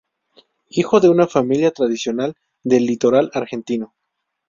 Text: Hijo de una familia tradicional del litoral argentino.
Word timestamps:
Hijo 0.69 0.99
de 0.99 1.09
una 1.09 1.27
familia 1.27 1.69
tradicional 1.69 2.35
del 2.63 2.87
litoral 2.87 3.29
argentino. 3.35 3.93